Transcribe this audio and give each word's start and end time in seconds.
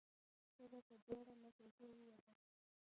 ښځه 0.55 0.79
په 0.87 0.95
بيړه 1.05 1.33
له 1.41 1.49
کوټې 1.57 1.87
ووته. 1.95 2.31